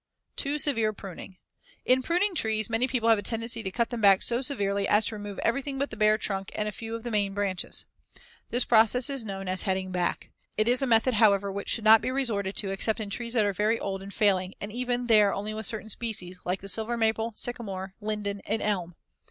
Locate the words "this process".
8.49-9.11